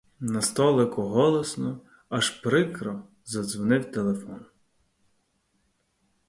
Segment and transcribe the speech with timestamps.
[0.19, 4.45] На столику голосно, аж прикро, задзвонив телефон.